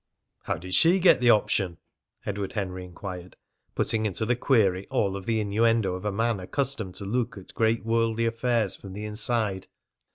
[0.45, 1.77] "How did she get the option?"
[2.25, 3.35] Edward Henry inquired,
[3.75, 7.85] putting into the query all the innuendo of a man accustomed to look at great
[7.85, 9.67] worldly affairs from the inside.